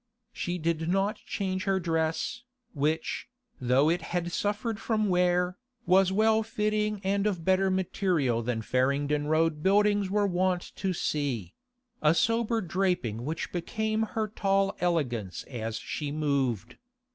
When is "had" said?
4.01-4.31